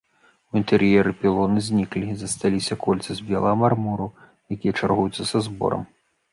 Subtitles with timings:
[0.53, 4.11] У інтэр'еры пілоны зніклі, засталіся кольцы з белага мармуру,
[4.59, 5.89] якія чаргуюцца са зборам.